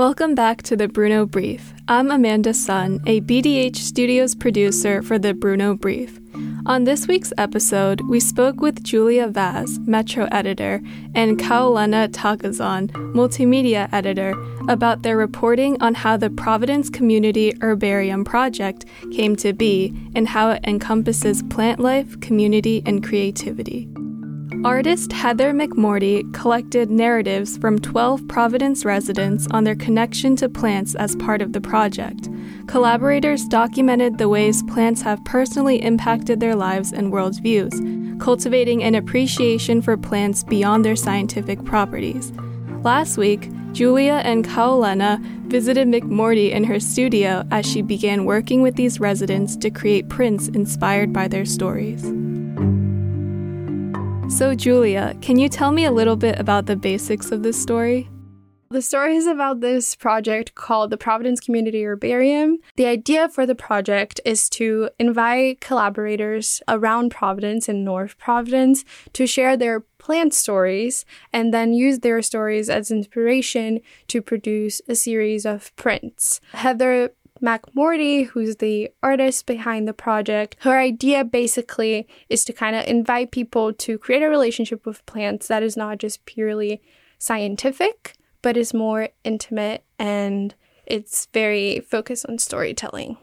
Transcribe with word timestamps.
Welcome 0.00 0.34
back 0.34 0.62
to 0.62 0.76
the 0.76 0.88
Bruno 0.88 1.26
Brief. 1.26 1.74
I'm 1.86 2.10
Amanda 2.10 2.54
Sun, 2.54 3.00
a 3.06 3.20
BDH 3.20 3.76
Studios 3.76 4.34
producer 4.34 5.02
for 5.02 5.18
the 5.18 5.34
Bruno 5.34 5.74
Brief. 5.74 6.18
On 6.64 6.84
this 6.84 7.06
week's 7.06 7.34
episode, 7.36 8.00
we 8.08 8.18
spoke 8.18 8.62
with 8.62 8.82
Julia 8.82 9.28
Vaz, 9.28 9.78
Metro 9.80 10.26
editor, 10.32 10.80
and 11.14 11.38
Kaolena 11.38 12.08
Takazan, 12.08 12.88
multimedia 13.12 13.92
editor, 13.92 14.32
about 14.70 15.02
their 15.02 15.18
reporting 15.18 15.76
on 15.82 15.92
how 15.92 16.16
the 16.16 16.30
Providence 16.30 16.88
Community 16.88 17.52
Herbarium 17.60 18.24
Project 18.24 18.86
came 19.12 19.36
to 19.36 19.52
be 19.52 19.94
and 20.14 20.28
how 20.28 20.52
it 20.52 20.64
encompasses 20.66 21.42
plant 21.50 21.78
life, 21.78 22.18
community, 22.20 22.82
and 22.86 23.04
creativity. 23.06 23.86
Artist 24.64 25.10
Heather 25.12 25.54
McMordie 25.54 26.34
collected 26.34 26.90
narratives 26.90 27.56
from 27.56 27.78
12 27.78 28.28
Providence 28.28 28.84
residents 28.84 29.48
on 29.52 29.64
their 29.64 29.74
connection 29.74 30.36
to 30.36 30.50
plants 30.50 30.94
as 30.94 31.16
part 31.16 31.40
of 31.40 31.54
the 31.54 31.62
project. 31.62 32.28
Collaborators 32.66 33.46
documented 33.46 34.18
the 34.18 34.28
ways 34.28 34.62
plants 34.64 35.00
have 35.00 35.24
personally 35.24 35.82
impacted 35.82 36.40
their 36.40 36.54
lives 36.54 36.92
and 36.92 37.10
worldviews, 37.10 38.20
cultivating 38.20 38.82
an 38.82 38.94
appreciation 38.94 39.80
for 39.80 39.96
plants 39.96 40.44
beyond 40.44 40.84
their 40.84 40.96
scientific 40.96 41.64
properties. 41.64 42.30
Last 42.82 43.16
week, 43.16 43.48
Julia 43.72 44.20
and 44.24 44.44
Kaolena 44.44 45.22
visited 45.46 45.88
McMordie 45.88 46.50
in 46.50 46.64
her 46.64 46.80
studio 46.80 47.46
as 47.50 47.64
she 47.64 47.80
began 47.80 48.26
working 48.26 48.60
with 48.60 48.74
these 48.76 49.00
residents 49.00 49.56
to 49.56 49.70
create 49.70 50.10
prints 50.10 50.48
inspired 50.48 51.14
by 51.14 51.28
their 51.28 51.46
stories. 51.46 52.29
So, 54.30 54.54
Julia, 54.54 55.16
can 55.20 55.38
you 55.38 55.48
tell 55.48 55.70
me 55.70 55.84
a 55.84 55.90
little 55.90 56.16
bit 56.16 56.38
about 56.38 56.64
the 56.64 56.76
basics 56.76 57.30
of 57.30 57.42
this 57.42 57.60
story? 57.60 58.08
The 58.70 58.80
story 58.80 59.16
is 59.16 59.26
about 59.26 59.60
this 59.60 59.96
project 59.96 60.54
called 60.54 60.90
the 60.90 60.96
Providence 60.96 61.40
Community 61.40 61.84
Herbarium. 61.84 62.58
The 62.76 62.86
idea 62.86 63.28
for 63.28 63.44
the 63.44 63.56
project 63.56 64.20
is 64.24 64.48
to 64.50 64.90
invite 64.98 65.60
collaborators 65.60 66.62
around 66.68 67.10
Providence 67.10 67.68
and 67.68 67.84
North 67.84 68.16
Providence 68.16 68.84
to 69.12 69.26
share 69.26 69.56
their 69.56 69.80
plant 69.98 70.32
stories 70.32 71.04
and 71.32 71.52
then 71.52 71.72
use 71.72 71.98
their 71.98 72.22
stories 72.22 72.70
as 72.70 72.92
inspiration 72.92 73.80
to 74.06 74.22
produce 74.22 74.80
a 74.88 74.94
series 74.94 75.44
of 75.44 75.74
prints. 75.74 76.40
Heather 76.52 77.10
McMordie, 77.42 78.26
who's 78.26 78.56
the 78.56 78.90
artist 79.02 79.46
behind 79.46 79.88
the 79.88 79.92
project, 79.92 80.56
her 80.60 80.78
idea 80.78 81.24
basically 81.24 82.06
is 82.28 82.44
to 82.44 82.52
kind 82.52 82.76
of 82.76 82.84
invite 82.86 83.30
people 83.30 83.72
to 83.72 83.98
create 83.98 84.22
a 84.22 84.28
relationship 84.28 84.84
with 84.84 85.04
plants 85.06 85.48
that 85.48 85.62
is 85.62 85.76
not 85.76 85.98
just 85.98 86.24
purely 86.26 86.82
scientific, 87.18 88.14
but 88.42 88.56
is 88.56 88.74
more 88.74 89.08
intimate 89.24 89.84
and 89.98 90.54
it's 90.86 91.28
very 91.32 91.80
focused 91.80 92.26
on 92.26 92.38
storytelling. 92.38 93.16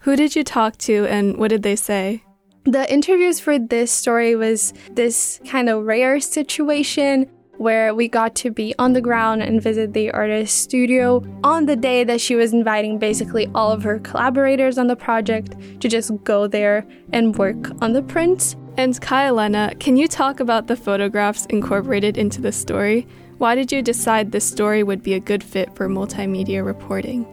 Who 0.00 0.16
did 0.16 0.36
you 0.36 0.44
talk 0.44 0.76
to 0.78 1.06
and 1.06 1.38
what 1.38 1.48
did 1.48 1.62
they 1.62 1.76
say? 1.76 2.22
The 2.64 2.90
interviews 2.92 3.40
for 3.40 3.58
this 3.58 3.90
story 3.90 4.36
was 4.36 4.72
this 4.90 5.40
kind 5.46 5.68
of 5.68 5.84
rare 5.84 6.20
situation 6.20 7.30
where 7.58 7.94
we 7.94 8.08
got 8.08 8.34
to 8.34 8.50
be 8.50 8.74
on 8.78 8.92
the 8.92 9.00
ground 9.00 9.42
and 9.42 9.62
visit 9.62 9.92
the 9.92 10.10
artist's 10.10 10.58
studio 10.58 11.22
on 11.44 11.66
the 11.66 11.76
day 11.76 12.04
that 12.04 12.20
she 12.20 12.34
was 12.34 12.52
inviting 12.52 12.98
basically 12.98 13.48
all 13.54 13.70
of 13.70 13.82
her 13.82 13.98
collaborators 14.00 14.78
on 14.78 14.86
the 14.86 14.96
project 14.96 15.54
to 15.80 15.88
just 15.88 16.10
go 16.24 16.46
there 16.46 16.86
and 17.12 17.36
work 17.36 17.70
on 17.82 17.92
the 17.92 18.02
prints. 18.02 18.56
And 18.76 19.00
Kaolena, 19.00 19.78
can 19.78 19.96
you 19.96 20.08
talk 20.08 20.40
about 20.40 20.66
the 20.66 20.76
photographs 20.76 21.46
incorporated 21.46 22.18
into 22.18 22.40
the 22.40 22.50
story? 22.50 23.06
Why 23.38 23.54
did 23.54 23.70
you 23.70 23.82
decide 23.82 24.32
this 24.32 24.44
story 24.44 24.82
would 24.82 25.02
be 25.02 25.14
a 25.14 25.20
good 25.20 25.42
fit 25.42 25.74
for 25.76 25.88
multimedia 25.88 26.64
reporting? 26.64 27.26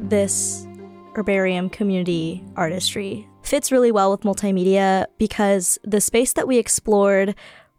This 0.00 0.66
herbarium 1.14 1.70
community 1.70 2.44
artistry 2.56 3.26
fits 3.42 3.72
really 3.72 3.90
well 3.90 4.10
with 4.10 4.20
multimedia 4.20 5.06
because 5.18 5.78
the 5.82 6.00
space 6.00 6.34
that 6.34 6.46
we 6.46 6.58
explored 6.58 7.34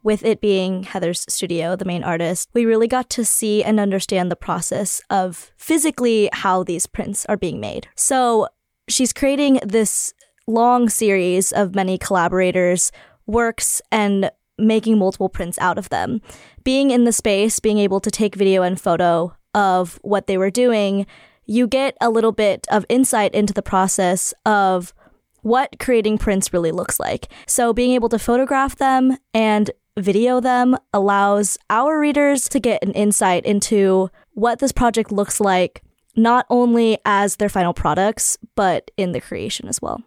with 0.08 0.24
it 0.24 0.40
being 0.40 0.84
Heather's 0.84 1.26
studio, 1.28 1.76
the 1.76 1.84
main 1.84 2.02
artist, 2.02 2.48
we 2.54 2.64
really 2.64 2.88
got 2.88 3.10
to 3.10 3.26
see 3.26 3.62
and 3.62 3.78
understand 3.78 4.32
the 4.32 4.38
process 4.38 5.02
of 5.10 5.52
physically 5.58 6.30
how 6.32 6.64
these 6.64 6.88
prints 6.88 7.26
are 7.26 7.36
being 7.36 7.60
made. 7.60 7.90
So 7.94 8.48
she's 8.88 9.12
creating 9.12 9.60
this 9.66 10.14
long 10.48 10.88
series 10.88 11.52
of 11.52 11.76
many 11.76 11.98
collaborators' 11.98 12.90
works 13.26 13.82
and 13.92 14.32
making 14.58 14.98
multiple 14.98 15.28
prints 15.28 15.60
out 15.60 15.78
of 15.78 15.90
them. 15.90 16.22
Being 16.64 16.92
in 16.92 17.04
the 17.04 17.12
space, 17.12 17.60
being 17.60 17.78
able 17.78 18.00
to 18.00 18.10
take 18.10 18.34
video 18.34 18.64
and 18.64 18.80
photo 18.80 19.36
of 19.54 20.00
what 20.04 20.28
they 20.28 20.38
were 20.38 20.50
doing, 20.50 21.06
you 21.46 21.68
get 21.68 21.98
a 22.00 22.10
little 22.10 22.32
bit 22.32 22.66
of 22.72 22.86
insight 22.88 23.36
into 23.36 23.52
the 23.52 23.62
process 23.62 24.34
of 24.46 24.94
what 25.42 25.80
creating 25.80 26.18
prints 26.18 26.54
really 26.54 26.72
looks 26.72 26.98
like. 26.98 27.28
So 27.46 27.74
being 27.74 27.92
able 27.92 28.08
to 28.08 28.18
photograph 28.18 28.78
them 28.78 29.18
and 29.34 29.70
video 29.98 30.40
them 30.40 30.78
allows 30.94 31.58
our 31.70 32.00
readers 32.00 32.48
to 32.50 32.60
get 32.60 32.84
an 32.84 32.92
insight 32.94 33.46
into 33.46 34.10
what 34.34 34.60
this 34.60 34.72
project 34.72 35.12
looks 35.12 35.40
like, 35.40 35.82
not 36.16 36.46
only 36.50 36.98
as 37.06 37.36
their 37.36 37.50
final 37.50 37.74
products, 37.74 38.38
but 38.56 38.92
in 38.98 39.12
the 39.12 39.22
creation 39.22 39.68
as 39.68 39.82
well. 39.82 40.02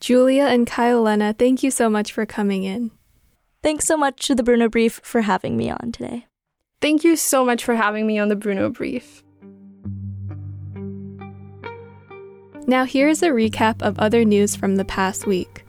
Julia 0.00 0.44
and 0.44 0.66
Kaolena, 0.66 1.38
thank 1.38 1.62
you 1.62 1.70
so 1.70 1.90
much 1.90 2.12
for 2.12 2.24
coming 2.24 2.64
in. 2.64 2.90
Thanks 3.62 3.84
so 3.84 3.96
much 3.96 4.26
to 4.26 4.34
the 4.34 4.42
Bruno 4.42 4.68
Brief 4.68 5.00
for 5.04 5.20
having 5.20 5.56
me 5.56 5.70
on 5.70 5.92
today. 5.92 6.26
Thank 6.80 7.04
you 7.04 7.16
so 7.16 7.44
much 7.44 7.62
for 7.62 7.74
having 7.74 8.06
me 8.06 8.18
on 8.18 8.28
the 8.28 8.36
Bruno 8.36 8.70
Brief. 8.70 9.22
Now, 12.66 12.84
here's 12.84 13.22
a 13.22 13.28
recap 13.28 13.82
of 13.82 13.98
other 13.98 14.24
news 14.24 14.56
from 14.56 14.76
the 14.76 14.84
past 14.84 15.26
week. 15.26 15.64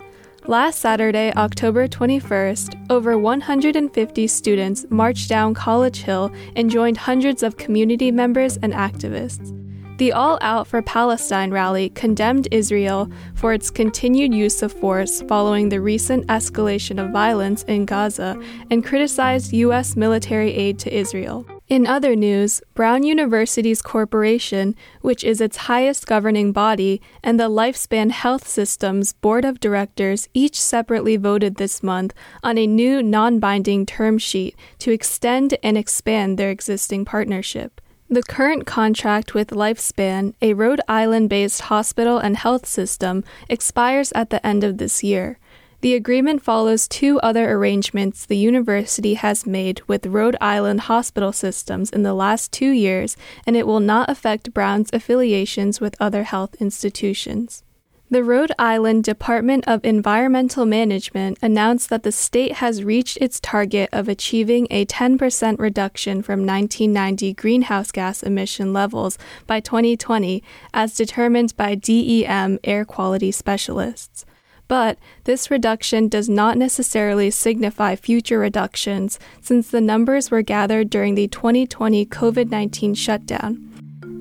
Last 0.48 0.80
Saturday, 0.80 1.32
October 1.36 1.88
21st, 1.88 2.88
over 2.90 3.16
150 3.16 4.26
students 4.26 4.88
marched 4.90 5.30
down 5.30 5.54
College 5.54 6.02
Hill 6.02 6.32
and 6.56 6.68
joined 6.68 6.98
hundreds 6.98 7.44
of 7.44 7.58
community 7.58 8.10
members 8.10 8.58
and 8.58 8.74
activists. 8.74 9.56
The 10.00 10.12
All 10.12 10.40
Out 10.42 10.66
for 10.66 10.82
Palestine 10.82 11.52
rally 11.52 11.90
condemned 11.92 12.48
Israel 12.50 13.08
for 13.36 13.54
its 13.54 13.70
continued 13.70 14.34
use 14.34 14.64
of 14.64 14.74
force 14.74 15.22
following 15.28 15.70
the 15.70 15.80
recent 15.80 16.26
escalation 16.26 17.00
of 17.00 17.12
violence 17.12 17.62
in 17.64 17.86
Gaza 17.86 18.36
and 18.72 18.84
criticized 18.84 19.54
U.S. 19.54 19.96
military 19.96 20.56
aid 20.56 20.80
to 20.80 20.92
Israel. 20.92 21.46
In 21.72 21.88
other 21.88 22.18
news, 22.18 22.62
Brown 22.74 23.04
University's 23.04 23.82
corporation, 23.82 24.76
which 25.00 25.24
is 25.24 25.40
its 25.40 25.72
highest 25.72 26.06
governing 26.06 26.52
body, 26.52 27.02
and 27.24 27.40
the 27.40 27.48
Lifespan 27.48 28.12
Health 28.12 28.46
System's 28.46 29.14
board 29.14 29.46
of 29.46 29.62
directors 29.62 30.28
each 30.34 30.60
separately 30.60 31.16
voted 31.16 31.56
this 31.56 31.82
month 31.82 32.14
on 32.44 32.58
a 32.58 32.68
new 32.68 33.02
non 33.02 33.40
binding 33.40 33.86
term 33.86 34.18
sheet 34.18 34.54
to 34.80 34.92
extend 34.92 35.58
and 35.64 35.78
expand 35.78 36.38
their 36.38 36.50
existing 36.50 37.06
partnership. 37.06 37.80
The 38.10 38.24
current 38.24 38.66
contract 38.66 39.34
with 39.34 39.52
Lifespan, 39.52 40.34
a 40.42 40.54
Rhode 40.54 40.82
Island 40.90 41.30
based 41.30 41.62
hospital 41.62 42.18
and 42.18 42.36
health 42.36 42.66
system, 42.66 43.24
expires 43.48 44.12
at 44.12 44.30
the 44.30 44.46
end 44.46 44.66
of 44.66 44.78
this 44.78 45.06
year. 45.06 45.40
The 45.82 45.96
agreement 45.96 46.44
follows 46.44 46.88
two 46.88 47.20
other 47.22 47.52
arrangements 47.52 48.28
the 48.28 48.38
university 48.38 49.16
has 49.16 49.48
made 49.48 49.82
with 49.88 50.06
Rhode 50.06 50.38
Island 50.40 50.82
hospital 50.82 51.32
systems 51.32 51.90
in 51.90 52.04
the 52.04 52.14
last 52.14 52.52
two 52.52 52.70
years, 52.70 53.18
and 53.48 53.58
it 53.58 53.66
will 53.66 53.80
not 53.80 54.08
affect 54.08 54.54
Brown's 54.54 54.92
affiliations 54.94 55.82
with 55.82 55.96
other 56.00 56.22
health 56.22 56.54
institutions. 56.60 57.64
The 58.12 58.24
Rhode 58.24 58.52
Island 58.60 59.06
Department 59.06 59.64
of 59.68 59.84
Environmental 59.84 60.66
Management 60.66 61.40
announced 61.42 61.90
that 61.90 62.04
the 62.04 62.12
state 62.12 62.58
has 62.58 62.84
reached 62.84 63.18
its 63.18 63.40
target 63.40 63.90
of 63.92 64.08
achieving 64.08 64.68
a 64.70 64.86
10% 64.86 65.58
reduction 65.58 66.22
from 66.22 66.46
1990 66.46 67.34
greenhouse 67.34 67.92
gas 67.92 68.22
emission 68.22 68.72
levels 68.72 69.18
by 69.48 69.60
2020, 69.60 70.44
as 70.76 70.94
determined 70.94 71.58
by 71.58 71.74
DEM 71.74 72.60
air 72.64 72.86
quality 72.86 73.32
specialists. 73.32 74.26
But 74.72 75.00
this 75.26 75.52
reduction 75.52 76.08
does 76.08 76.30
not 76.30 76.58
necessarily 76.58 77.30
signify 77.30 77.98
future 77.98 78.40
reductions, 78.40 79.20
since 79.42 79.70
the 79.70 79.82
numbers 79.82 80.32
were 80.32 80.44
gathered 80.44 80.90
during 80.90 81.16
the 81.16 81.28
2020 81.28 82.06
COVID 82.06 82.50
19 82.50 82.94
shutdown. 82.94 83.68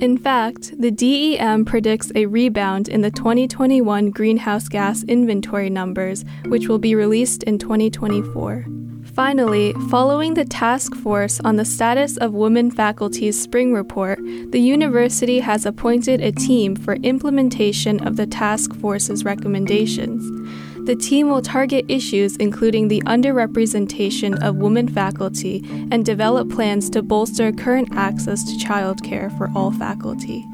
In 0.01 0.19
fact, 0.19 0.73
the 0.77 0.91
DEM 0.91 1.67
predicts 1.67 2.11
a 2.17 2.27
rebound 2.27 2.89
in 2.89 3.01
the 3.01 3.13
2021 3.13 4.11
greenhouse 4.11 4.67
gas 4.67 5.05
inventory 5.05 5.71
numbers, 5.71 6.25
which 6.47 6.67
will 6.67 6.81
be 6.81 6.97
released 6.97 7.45
in 7.45 7.57
2024. 7.57 8.67
Finally, 9.15 9.73
following 9.91 10.35
the 10.35 10.45
task 10.45 10.95
force 10.95 11.41
on 11.41 11.57
the 11.57 11.65
status 11.65 12.17
of 12.17 12.33
women 12.33 12.71
faculty's 12.71 13.41
spring 13.41 13.73
report, 13.73 14.19
the 14.51 14.61
university 14.61 15.41
has 15.41 15.67
appointed 15.67 16.21
a 16.21 16.33
team 16.33 16.77
for 16.77 16.95
implementation 16.97 18.07
of 18.07 18.17
the 18.17 18.27
task 18.27 18.75
force's 18.77 19.25
recommendations. 19.25 20.40
The 20.85 20.97
team 20.97 21.29
will 21.29 21.43
target 21.43 21.85
issues 21.89 22.37
including 22.37 22.89
the 22.89 23.03
underrepresentation 23.03 24.43
of 24.43 24.57
women 24.57 24.89
faculty 24.89 25.63
and 25.91 26.05
develop 26.05 26.51
plans 26.51 26.89
to 26.91 27.03
bolster 27.03 27.53
current 27.53 27.89
access 27.95 28.43
to 28.45 28.67
childcare 28.67 29.37
for 29.37 29.51
all 29.55 29.71
faculty. 29.73 30.47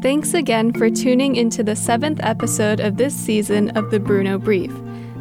Thanks 0.00 0.32
again 0.32 0.72
for 0.72 0.90
tuning 0.90 1.34
into 1.34 1.64
the 1.64 1.74
seventh 1.74 2.20
episode 2.22 2.78
of 2.78 2.98
this 2.98 3.14
season 3.14 3.70
of 3.70 3.90
the 3.90 3.98
Bruno 3.98 4.38
Brief. 4.38 4.72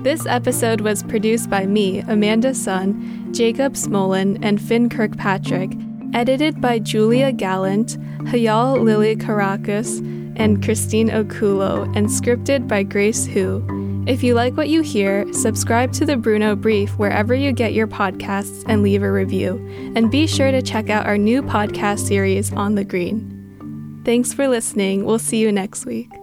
This 0.03 0.27
episode 0.27 0.81
was 0.81 1.01
produced 1.01 1.49
by 1.49 1.65
me, 1.65 1.99
Amanda 2.01 2.53
Sun, 2.53 3.33
Jacob 3.33 3.73
Smolin, 3.73 4.37
and 4.43 4.61
Finn 4.61 4.87
Kirkpatrick, 4.87 5.71
edited 6.13 6.61
by 6.61 6.77
Julia 6.77 7.31
Gallant, 7.31 7.97
Hayal 8.27 8.83
Lily 8.83 9.15
Caracas, 9.15 9.99
and 10.37 10.63
Christine 10.63 11.09
Okulo, 11.09 11.83
and 11.95 12.07
scripted 12.07 12.67
by 12.67 12.83
Grace 12.83 13.25
Hu. 13.25 13.63
If 14.07 14.23
you 14.23 14.35
like 14.35 14.55
what 14.55 14.69
you 14.69 14.81
hear, 14.81 15.31
subscribe 15.33 15.91
to 15.93 16.05
the 16.05 16.15
Bruno 16.15 16.55
Brief 16.55 16.97
wherever 16.97 17.35
you 17.35 17.51
get 17.51 17.73
your 17.73 17.87
podcasts 17.87 18.63
and 18.65 18.81
leave 18.81 19.03
a 19.03 19.11
review. 19.11 19.57
And 19.97 20.09
be 20.09 20.27
sure 20.27 20.49
to 20.49 20.61
check 20.61 20.89
out 20.89 21.05
our 21.05 21.17
new 21.17 21.43
podcast 21.43 22.07
series 22.07 22.53
on 22.53 22.75
the 22.75 22.85
green. 22.85 24.01
Thanks 24.05 24.31
for 24.31 24.47
listening. 24.47 25.03
We'll 25.03 25.19
see 25.19 25.39
you 25.39 25.51
next 25.51 25.85
week. 25.85 26.16